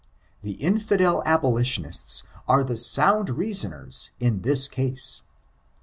The 0.41 0.53
infidel 0.53 1.21
abolitionists 1.27 2.23
are 2.47 2.63
the 2.63 2.75
sound 2.75 3.27
reasonen 3.27 4.09
in 4.19 4.41
this 4.41 4.67
case. 4.67 5.21